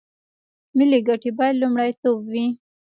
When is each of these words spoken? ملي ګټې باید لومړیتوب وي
ملي 0.77 0.99
ګټې 1.07 1.31
باید 1.37 1.55
لومړیتوب 1.61 2.17
وي 2.31 2.45